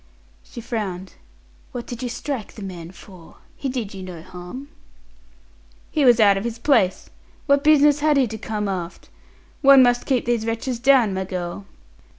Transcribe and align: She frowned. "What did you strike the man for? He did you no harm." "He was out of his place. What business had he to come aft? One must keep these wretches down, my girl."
She 0.43 0.61
frowned. 0.61 1.13
"What 1.73 1.85
did 1.85 2.01
you 2.01 2.09
strike 2.09 2.53
the 2.53 2.63
man 2.63 2.89
for? 2.89 3.35
He 3.55 3.69
did 3.69 3.93
you 3.93 4.01
no 4.01 4.23
harm." 4.23 4.67
"He 5.91 6.03
was 6.05 6.19
out 6.19 6.37
of 6.37 6.43
his 6.43 6.57
place. 6.57 7.11
What 7.45 7.63
business 7.63 7.99
had 7.99 8.17
he 8.17 8.25
to 8.25 8.37
come 8.39 8.67
aft? 8.67 9.09
One 9.61 9.83
must 9.83 10.07
keep 10.07 10.25
these 10.25 10.47
wretches 10.47 10.79
down, 10.79 11.13
my 11.13 11.25
girl." 11.25 11.67